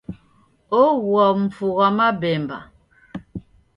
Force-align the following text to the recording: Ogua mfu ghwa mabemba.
Ogua 0.81 1.25
mfu 1.41 1.65
ghwa 1.73 1.89
mabemba. 1.97 2.57